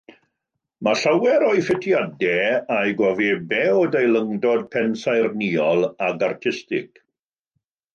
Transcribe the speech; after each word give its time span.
Mae 0.87 0.95
llawer 1.01 1.45
o'i 1.49 1.61
ffitiadau 1.67 2.33
a'i 2.77 2.97
gofebau 3.03 3.85
o 3.85 3.87
deilyngdod 3.99 4.67
pensaernïol 4.79 5.89
ac 6.11 6.31
artistig. 6.35 7.05